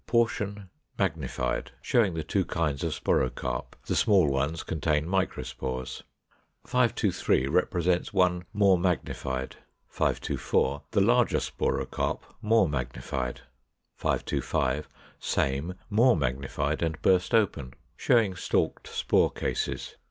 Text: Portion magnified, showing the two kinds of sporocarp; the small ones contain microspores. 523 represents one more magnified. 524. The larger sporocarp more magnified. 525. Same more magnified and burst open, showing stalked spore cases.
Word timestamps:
Portion 0.07 0.67
magnified, 0.97 1.73
showing 1.79 2.15
the 2.15 2.23
two 2.23 2.43
kinds 2.43 2.83
of 2.83 2.91
sporocarp; 2.95 3.75
the 3.85 3.95
small 3.95 4.27
ones 4.31 4.63
contain 4.63 5.05
microspores. 5.05 6.01
523 6.65 7.45
represents 7.45 8.11
one 8.11 8.43
more 8.51 8.79
magnified. 8.79 9.57
524. 9.89 10.81
The 10.89 11.01
larger 11.01 11.37
sporocarp 11.37 12.21
more 12.41 12.67
magnified. 12.67 13.41
525. 13.93 14.89
Same 15.19 15.75
more 15.87 16.17
magnified 16.17 16.81
and 16.81 16.99
burst 17.03 17.35
open, 17.35 17.75
showing 17.95 18.35
stalked 18.35 18.87
spore 18.87 19.29
cases. 19.29 19.97